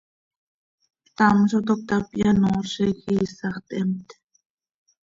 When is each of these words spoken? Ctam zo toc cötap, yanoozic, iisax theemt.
Ctam 1.05 1.37
zo 1.49 1.59
toc 1.67 1.81
cötap, 1.87 2.05
yanoozic, 2.21 2.97
iisax 3.13 3.55
theemt. 3.67 4.07